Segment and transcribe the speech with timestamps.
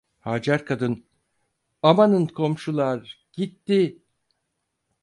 [0.21, 1.05] Hacer kadın:
[1.83, 3.25] "Amanın komşular!
[3.33, 4.01] Gitti…"